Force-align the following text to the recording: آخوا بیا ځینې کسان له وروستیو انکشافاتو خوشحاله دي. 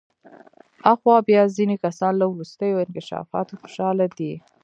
آخوا 0.91 1.15
بیا 1.27 1.41
ځینې 1.57 1.75
کسان 1.83 2.13
له 2.21 2.25
وروستیو 2.31 2.81
انکشافاتو 2.85 3.59
خوشحاله 3.61 4.05
دي. 4.17 4.33